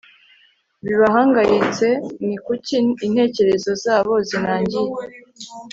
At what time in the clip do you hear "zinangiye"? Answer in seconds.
4.27-4.91